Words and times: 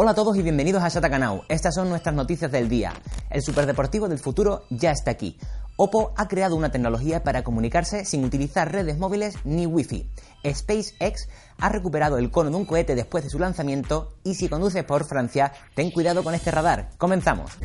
Hola 0.00 0.12
a 0.12 0.14
todos 0.14 0.36
y 0.36 0.42
bienvenidos 0.42 0.84
a 0.84 0.90
Satacanau. 0.90 1.42
Estas 1.48 1.74
son 1.74 1.88
nuestras 1.88 2.14
noticias 2.14 2.52
del 2.52 2.68
día. 2.68 2.92
El 3.30 3.42
superdeportivo 3.42 4.08
del 4.08 4.20
futuro 4.20 4.62
ya 4.70 4.92
está 4.92 5.10
aquí. 5.10 5.36
Oppo 5.74 6.12
ha 6.16 6.28
creado 6.28 6.54
una 6.54 6.70
tecnología 6.70 7.24
para 7.24 7.42
comunicarse 7.42 8.04
sin 8.04 8.24
utilizar 8.24 8.70
redes 8.70 8.96
móviles 8.96 9.34
ni 9.42 9.66
wifi. 9.66 10.08
SpaceX 10.48 11.28
ha 11.58 11.68
recuperado 11.68 12.16
el 12.16 12.30
cono 12.30 12.50
de 12.50 12.56
un 12.58 12.64
cohete 12.64 12.94
después 12.94 13.24
de 13.24 13.30
su 13.30 13.40
lanzamiento 13.40 14.14
y 14.22 14.36
si 14.36 14.48
conduces 14.48 14.84
por 14.84 15.04
Francia, 15.04 15.52
ten 15.74 15.90
cuidado 15.90 16.22
con 16.22 16.32
este 16.32 16.52
radar. 16.52 16.90
Comenzamos. 16.96 17.58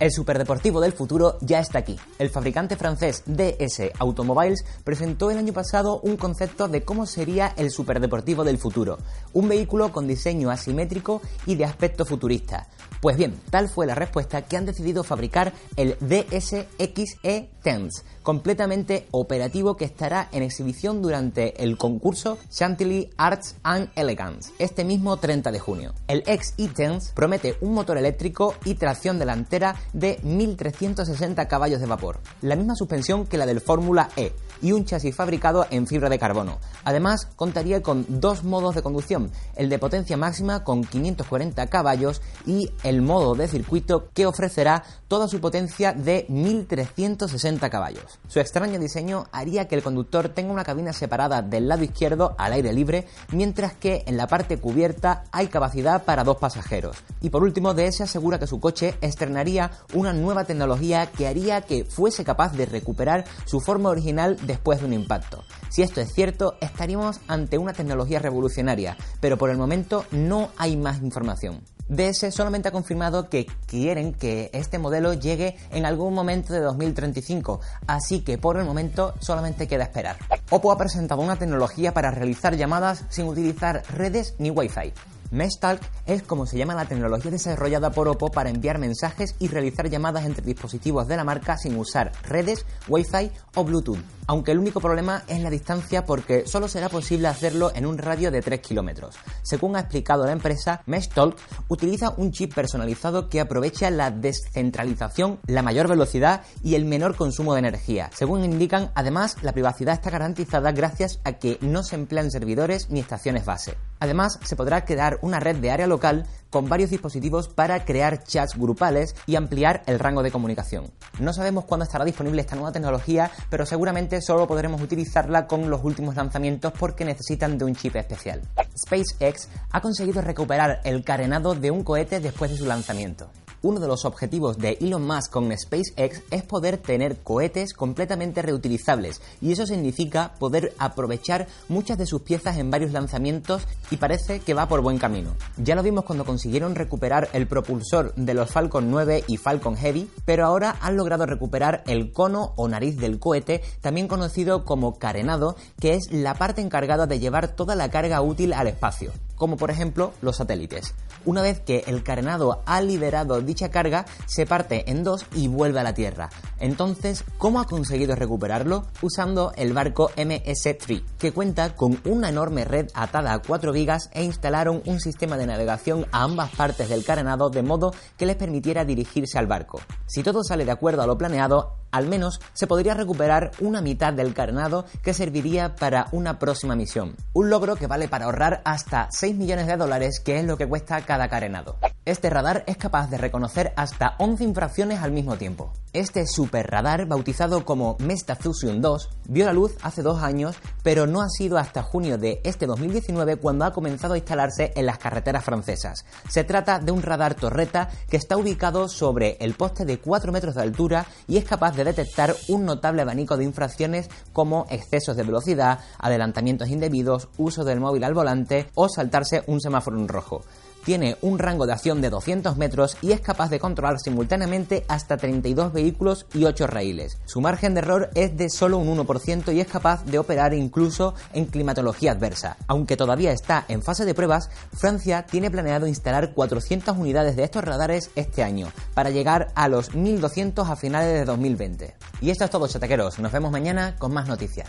El 0.00 0.10
superdeportivo 0.10 0.80
del 0.80 0.92
futuro 0.92 1.38
ya 1.40 1.60
está 1.60 1.78
aquí. 1.78 1.96
El 2.18 2.28
fabricante 2.28 2.76
francés 2.76 3.22
DS 3.26 3.92
Automobiles 4.00 4.64
presentó 4.82 5.30
el 5.30 5.38
año 5.38 5.52
pasado 5.52 6.00
un 6.00 6.16
concepto 6.16 6.66
de 6.66 6.82
cómo 6.82 7.06
sería 7.06 7.54
el 7.56 7.70
superdeportivo 7.70 8.42
del 8.42 8.58
futuro, 8.58 8.98
un 9.32 9.48
vehículo 9.48 9.92
con 9.92 10.08
diseño 10.08 10.50
asimétrico 10.50 11.22
y 11.46 11.54
de 11.54 11.64
aspecto 11.64 12.04
futurista. 12.04 12.66
Pues 13.00 13.16
bien, 13.16 13.38
tal 13.50 13.68
fue 13.68 13.86
la 13.86 13.94
respuesta 13.94 14.42
que 14.42 14.56
han 14.56 14.64
decidido 14.64 15.04
fabricar 15.04 15.52
el 15.76 15.96
DSXE 16.00 17.50
Tense, 17.62 18.02
completamente 18.22 19.06
operativo 19.10 19.76
que 19.76 19.84
estará 19.84 20.28
en 20.32 20.42
exhibición 20.42 21.02
durante 21.02 21.62
el 21.62 21.76
concurso 21.76 22.38
Chantilly 22.50 23.10
Arts 23.16 23.56
and 23.62 23.90
Elegance 23.94 24.52
este 24.58 24.84
mismo 24.84 25.18
30 25.18 25.52
de 25.52 25.60
junio. 25.60 25.94
El 26.08 26.24
XE 26.24 26.68
Tense 26.68 27.12
promete 27.14 27.56
un 27.60 27.74
motor 27.74 27.98
eléctrico 27.98 28.54
y 28.64 28.74
tracción 28.74 29.18
delantera 29.18 29.76
de 29.92 30.18
1360 30.22 31.46
caballos 31.48 31.80
de 31.80 31.86
vapor, 31.86 32.20
la 32.40 32.56
misma 32.56 32.74
suspensión 32.74 33.26
que 33.26 33.38
la 33.38 33.46
del 33.46 33.60
Fórmula 33.60 34.08
E 34.16 34.32
y 34.62 34.72
un 34.72 34.84
chasis 34.84 35.14
fabricado 35.14 35.66
en 35.70 35.86
fibra 35.86 36.08
de 36.08 36.18
carbono. 36.18 36.58
Además, 36.84 37.28
contaría 37.36 37.82
con 37.82 38.06
dos 38.08 38.44
modos 38.44 38.74
de 38.74 38.82
conducción, 38.82 39.30
el 39.56 39.68
de 39.68 39.78
potencia 39.78 40.16
máxima 40.16 40.64
con 40.64 40.84
540 40.84 41.66
caballos 41.66 42.22
y 42.46 42.70
el 42.82 43.02
modo 43.02 43.34
de 43.34 43.48
circuito 43.48 44.08
que 44.14 44.26
ofrecerá 44.26 44.84
toda 45.08 45.28
su 45.28 45.40
potencia 45.40 45.92
de 45.92 46.26
1360 46.28 47.70
caballos. 47.70 48.18
Su 48.28 48.40
extraño 48.40 48.78
diseño 48.78 49.26
haría 49.32 49.68
que 49.68 49.74
el 49.74 49.82
conductor 49.82 50.28
tenga 50.28 50.52
una 50.52 50.64
cabina 50.64 50.92
separada 50.92 51.42
del 51.42 51.68
lado 51.68 51.84
izquierdo 51.84 52.34
al 52.38 52.52
aire 52.52 52.72
libre, 52.72 53.06
mientras 53.32 53.74
que 53.74 54.04
en 54.06 54.16
la 54.16 54.26
parte 54.26 54.58
cubierta 54.58 55.24
hay 55.30 55.48
capacidad 55.48 56.04
para 56.04 56.24
dos 56.24 56.38
pasajeros. 56.38 56.96
Y 57.20 57.30
por 57.30 57.42
último, 57.42 57.74
DS 57.74 58.02
asegura 58.02 58.38
que 58.38 58.46
su 58.46 58.60
coche 58.60 58.94
estrenaría 59.00 59.70
una 59.94 60.12
nueva 60.12 60.44
tecnología 60.44 61.06
que 61.06 61.26
haría 61.26 61.62
que 61.62 61.84
fuese 61.84 62.24
capaz 62.24 62.52
de 62.52 62.66
recuperar 62.66 63.24
su 63.44 63.60
forma 63.60 63.90
original 63.90 64.36
después 64.46 64.80
de 64.80 64.86
un 64.86 64.92
impacto. 64.92 65.44
Si 65.70 65.82
esto 65.82 66.00
es 66.00 66.12
cierto, 66.12 66.56
estaríamos 66.60 67.20
ante 67.28 67.58
una 67.58 67.72
tecnología 67.72 68.18
revolucionaria, 68.18 68.96
pero 69.20 69.38
por 69.38 69.50
el 69.50 69.56
momento 69.56 70.04
no 70.10 70.50
hay 70.56 70.76
más 70.76 71.02
información. 71.02 71.62
DS 71.88 72.32
solamente 72.32 72.68
ha 72.68 72.72
confirmado 72.72 73.28
que 73.28 73.46
quieren 73.66 74.14
que 74.14 74.50
este 74.54 74.78
modelo 74.78 75.12
llegue 75.12 75.56
en 75.70 75.84
algún 75.84 76.14
momento 76.14 76.54
de 76.54 76.60
2035, 76.60 77.60
así 77.86 78.22
que 78.22 78.38
por 78.38 78.56
el 78.56 78.64
momento 78.64 79.14
solamente 79.20 79.68
queda 79.68 79.84
esperar. 79.84 80.16
Oppo 80.50 80.72
ha 80.72 80.78
presentado 80.78 81.20
una 81.20 81.36
tecnología 81.36 81.92
para 81.92 82.10
realizar 82.10 82.56
llamadas 82.56 83.04
sin 83.10 83.26
utilizar 83.26 83.82
redes 83.94 84.34
ni 84.38 84.50
Wi-Fi. 84.50 84.92
Meshtalk 85.30 85.80
es 86.06 86.22
como 86.22 86.46
se 86.46 86.58
llama 86.58 86.74
la 86.74 86.84
tecnología 86.84 87.30
desarrollada 87.30 87.90
por 87.90 88.08
Oppo 88.08 88.30
para 88.30 88.50
enviar 88.50 88.78
mensajes 88.78 89.34
y 89.38 89.48
realizar 89.48 89.88
llamadas 89.88 90.24
entre 90.24 90.44
dispositivos 90.44 91.08
de 91.08 91.16
la 91.16 91.24
marca 91.24 91.56
sin 91.56 91.78
usar 91.78 92.12
redes, 92.22 92.64
Wi-Fi 92.88 93.30
o 93.54 93.64
Bluetooth. 93.64 93.98
Aunque 94.26 94.52
el 94.52 94.58
único 94.58 94.80
problema 94.80 95.22
es 95.28 95.40
la 95.40 95.50
distancia 95.50 96.04
porque 96.04 96.46
solo 96.46 96.68
será 96.68 96.88
posible 96.88 97.28
hacerlo 97.28 97.72
en 97.74 97.84
un 97.84 97.98
radio 97.98 98.30
de 98.30 98.40
3 98.40 98.60
kilómetros. 98.60 99.16
Según 99.42 99.76
ha 99.76 99.80
explicado 99.80 100.24
la 100.24 100.32
empresa, 100.32 100.82
Meshtalk 100.86 101.36
utiliza 101.68 102.14
un 102.16 102.32
chip 102.32 102.54
personalizado 102.54 103.28
que 103.28 103.40
aprovecha 103.40 103.90
la 103.90 104.10
descentralización, 104.10 105.40
la 105.46 105.62
mayor 105.62 105.88
velocidad 105.88 106.42
y 106.62 106.74
el 106.74 106.84
menor 106.84 107.16
consumo 107.16 107.54
de 107.54 107.60
energía. 107.60 108.10
Según 108.14 108.44
indican, 108.44 108.92
además, 108.94 109.36
la 109.42 109.52
privacidad 109.52 109.94
está 109.94 110.10
garantizada 110.10 110.72
gracias 110.72 111.20
a 111.24 111.34
que 111.34 111.58
no 111.60 111.82
se 111.82 111.96
emplean 111.96 112.30
servidores 112.30 112.88
ni 112.90 113.00
estaciones 113.00 113.44
base. 113.44 113.74
Además, 114.04 114.38
se 114.44 114.54
podrá 114.54 114.84
crear 114.84 115.18
una 115.22 115.40
red 115.40 115.56
de 115.56 115.70
área 115.70 115.86
local 115.86 116.26
con 116.50 116.68
varios 116.68 116.90
dispositivos 116.90 117.48
para 117.48 117.86
crear 117.86 118.22
chats 118.22 118.54
grupales 118.54 119.16
y 119.26 119.36
ampliar 119.36 119.82
el 119.86 119.98
rango 119.98 120.22
de 120.22 120.30
comunicación. 120.30 120.90
No 121.20 121.32
sabemos 121.32 121.64
cuándo 121.64 121.84
estará 121.84 122.04
disponible 122.04 122.42
esta 122.42 122.54
nueva 122.54 122.70
tecnología, 122.70 123.30
pero 123.48 123.64
seguramente 123.64 124.20
solo 124.20 124.46
podremos 124.46 124.82
utilizarla 124.82 125.46
con 125.46 125.70
los 125.70 125.82
últimos 125.82 126.16
lanzamientos 126.16 126.74
porque 126.78 127.06
necesitan 127.06 127.56
de 127.56 127.64
un 127.64 127.74
chip 127.74 127.96
especial. 127.96 128.42
SpaceX 128.76 129.48
ha 129.70 129.80
conseguido 129.80 130.20
recuperar 130.20 130.82
el 130.84 131.02
carenado 131.02 131.54
de 131.54 131.70
un 131.70 131.82
cohete 131.82 132.20
después 132.20 132.50
de 132.50 132.58
su 132.58 132.66
lanzamiento. 132.66 133.30
Uno 133.64 133.80
de 133.80 133.88
los 133.88 134.04
objetivos 134.04 134.58
de 134.58 134.76
Elon 134.82 135.06
Musk 135.06 135.32
con 135.32 135.50
SpaceX 135.56 136.20
es 136.30 136.42
poder 136.42 136.76
tener 136.76 137.16
cohetes 137.22 137.72
completamente 137.72 138.42
reutilizables 138.42 139.22
y 139.40 139.52
eso 139.52 139.64
significa 139.64 140.34
poder 140.38 140.74
aprovechar 140.76 141.48
muchas 141.70 141.96
de 141.96 142.04
sus 142.04 142.20
piezas 142.20 142.58
en 142.58 142.70
varios 142.70 142.92
lanzamientos 142.92 143.66
y 143.90 143.96
parece 143.96 144.40
que 144.40 144.52
va 144.52 144.68
por 144.68 144.82
buen 144.82 144.98
camino. 144.98 145.34
Ya 145.56 145.76
lo 145.76 145.82
vimos 145.82 146.04
cuando 146.04 146.26
consiguieron 146.26 146.74
recuperar 146.74 147.30
el 147.32 147.46
propulsor 147.46 148.14
de 148.16 148.34
los 148.34 148.50
Falcon 148.50 148.90
9 148.90 149.24
y 149.28 149.38
Falcon 149.38 149.78
Heavy, 149.78 150.10
pero 150.26 150.44
ahora 150.44 150.76
han 150.82 150.98
logrado 150.98 151.24
recuperar 151.24 151.84
el 151.86 152.12
cono 152.12 152.52
o 152.56 152.68
nariz 152.68 152.98
del 152.98 153.18
cohete, 153.18 153.62
también 153.80 154.08
conocido 154.08 154.66
como 154.66 154.98
carenado, 154.98 155.56
que 155.80 155.94
es 155.94 156.12
la 156.12 156.34
parte 156.34 156.60
encargada 156.60 157.06
de 157.06 157.18
llevar 157.18 157.56
toda 157.56 157.74
la 157.76 157.90
carga 157.90 158.20
útil 158.20 158.52
al 158.52 158.66
espacio 158.66 159.10
como 159.36 159.56
por 159.56 159.70
ejemplo 159.70 160.12
los 160.22 160.36
satélites. 160.36 160.94
Una 161.24 161.42
vez 161.42 161.60
que 161.60 161.84
el 161.86 162.02
carenado 162.02 162.62
ha 162.66 162.80
liberado 162.80 163.40
dicha 163.40 163.70
carga, 163.70 164.04
se 164.26 164.46
parte 164.46 164.90
en 164.90 165.04
dos 165.04 165.26
y 165.34 165.48
vuelve 165.48 165.80
a 165.80 165.84
la 165.84 165.94
Tierra. 165.94 166.30
Entonces, 166.64 167.24
¿cómo 167.36 167.60
ha 167.60 167.66
conseguido 167.66 168.16
recuperarlo? 168.16 168.86
Usando 169.02 169.52
el 169.56 169.74
barco 169.74 170.10
MS-3, 170.16 171.04
que 171.18 171.30
cuenta 171.30 171.76
con 171.76 172.00
una 172.06 172.30
enorme 172.30 172.64
red 172.64 172.86
atada 172.94 173.34
a 173.34 173.42
4 173.42 173.70
vigas 173.70 174.08
e 174.14 174.24
instalaron 174.24 174.80
un 174.86 174.98
sistema 174.98 175.36
de 175.36 175.46
navegación 175.46 176.06
a 176.10 176.22
ambas 176.22 176.52
partes 176.52 176.88
del 176.88 177.04
carenado 177.04 177.50
de 177.50 177.62
modo 177.62 177.92
que 178.16 178.24
les 178.24 178.36
permitiera 178.36 178.86
dirigirse 178.86 179.38
al 179.38 179.46
barco. 179.46 179.82
Si 180.06 180.22
todo 180.22 180.42
sale 180.42 180.64
de 180.64 180.70
acuerdo 180.70 181.02
a 181.02 181.06
lo 181.06 181.18
planeado, 181.18 181.74
al 181.90 182.08
menos 182.08 182.40
se 182.54 182.66
podría 182.66 182.94
recuperar 182.94 183.50
una 183.60 183.82
mitad 183.82 184.14
del 184.14 184.32
carenado 184.32 184.86
que 185.02 185.12
serviría 185.12 185.76
para 185.76 186.06
una 186.12 186.38
próxima 186.38 186.74
misión. 186.74 187.14
Un 187.34 187.50
logro 187.50 187.76
que 187.76 187.88
vale 187.88 188.08
para 188.08 188.24
ahorrar 188.24 188.62
hasta 188.64 189.08
6 189.10 189.36
millones 189.36 189.66
de 189.66 189.76
dólares, 189.76 190.18
que 190.24 190.38
es 190.38 190.46
lo 190.46 190.56
que 190.56 190.66
cuesta 190.66 191.02
cada 191.02 191.28
carenado. 191.28 191.76
Este 192.06 192.28
radar 192.28 192.64
es 192.66 192.76
capaz 192.76 193.08
de 193.08 193.16
reconocer 193.16 193.72
hasta 193.76 194.14
11 194.18 194.44
infracciones 194.44 195.00
al 195.00 195.10
mismo 195.10 195.36
tiempo. 195.36 195.72
Este 195.94 196.26
super 196.26 196.66
radar, 196.70 197.06
bautizado 197.06 197.64
como 197.64 197.96
Mesta 197.98 198.36
Fusion 198.36 198.82
2, 198.82 199.08
vio 199.28 199.46
la 199.46 199.54
luz 199.54 199.74
hace 199.80 200.02
dos 200.02 200.22
años, 200.22 200.56
pero 200.82 201.06
no 201.06 201.22
ha 201.22 201.30
sido 201.30 201.56
hasta 201.56 201.82
junio 201.82 202.18
de 202.18 202.42
este 202.44 202.66
2019 202.66 203.36
cuando 203.36 203.64
ha 203.64 203.72
comenzado 203.72 204.12
a 204.12 204.18
instalarse 204.18 204.72
en 204.76 204.84
las 204.84 204.98
carreteras 204.98 205.44
francesas. 205.44 206.04
Se 206.28 206.44
trata 206.44 206.78
de 206.78 206.92
un 206.92 207.00
radar 207.00 207.36
torreta 207.36 207.88
que 208.10 208.18
está 208.18 208.36
ubicado 208.36 208.86
sobre 208.88 209.38
el 209.40 209.54
poste 209.54 209.86
de 209.86 209.98
4 209.98 210.30
metros 210.30 210.56
de 210.56 210.62
altura 210.62 211.06
y 211.26 211.38
es 211.38 211.46
capaz 211.46 211.74
de 211.74 211.84
detectar 211.84 212.36
un 212.48 212.66
notable 212.66 213.00
abanico 213.00 213.38
de 213.38 213.44
infracciones 213.44 214.10
como 214.34 214.66
excesos 214.68 215.16
de 215.16 215.22
velocidad, 215.22 215.78
adelantamientos 215.98 216.68
indebidos, 216.68 217.28
uso 217.38 217.64
del 217.64 217.80
móvil 217.80 218.04
al 218.04 218.12
volante 218.12 218.68
o 218.74 218.90
saltarse 218.90 219.42
un 219.46 219.62
semáforo 219.62 219.98
en 219.98 220.08
rojo 220.08 220.42
tiene 220.84 221.16
un 221.22 221.38
rango 221.38 221.66
de 221.66 221.72
acción 221.72 222.00
de 222.00 222.10
200 222.10 222.56
metros 222.56 222.96
y 223.02 223.12
es 223.12 223.20
capaz 223.20 223.50
de 223.50 223.58
controlar 223.58 223.98
simultáneamente 223.98 224.84
hasta 224.88 225.16
32 225.16 225.72
vehículos 225.72 226.26
y 226.34 226.44
8 226.44 226.66
raíles. 226.66 227.18
Su 227.24 227.40
margen 227.40 227.74
de 227.74 227.80
error 227.80 228.10
es 228.14 228.36
de 228.36 228.50
solo 228.50 228.78
un 228.78 228.96
1% 228.96 229.54
y 229.54 229.60
es 229.60 229.66
capaz 229.66 230.04
de 230.04 230.18
operar 230.18 230.54
incluso 230.54 231.14
en 231.32 231.46
climatología 231.46 232.12
adversa. 232.12 232.56
Aunque 232.66 232.96
todavía 232.96 233.32
está 233.32 233.64
en 233.68 233.82
fase 233.82 234.04
de 234.04 234.14
pruebas, 234.14 234.50
Francia 234.72 235.26
tiene 235.26 235.50
planeado 235.50 235.86
instalar 235.86 236.32
400 236.34 236.96
unidades 236.96 237.36
de 237.36 237.44
estos 237.44 237.64
radares 237.64 238.10
este 238.14 238.42
año, 238.42 238.68
para 238.94 239.10
llegar 239.10 239.48
a 239.54 239.68
los 239.68 239.94
1200 239.94 240.68
a 240.68 240.76
finales 240.76 241.12
de 241.12 241.24
2020. 241.24 241.94
Y 242.20 242.30
esto 242.30 242.44
es 242.44 242.50
todo, 242.50 242.68
chatequeros. 242.68 243.18
Nos 243.18 243.32
vemos 243.32 243.50
mañana 243.50 243.96
con 243.98 244.12
más 244.12 244.28
noticias. 244.28 244.68